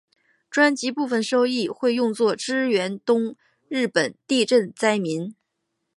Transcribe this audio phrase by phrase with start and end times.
[0.49, 3.35] 专辑部分收益会用作支援东
[3.69, 5.35] 日本地震灾民。